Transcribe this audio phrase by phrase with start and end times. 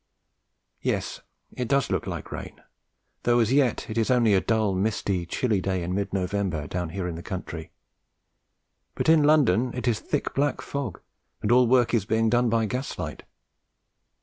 [0.81, 1.21] Yes,
[1.53, 2.59] it does look like rain,
[3.21, 6.89] though as yet it is only a dull, misty, chilly day in mid November down
[6.89, 7.69] here in the country,
[8.95, 11.01] but in London it is a thick black fog,
[11.43, 13.21] and all work is being done by gaslight.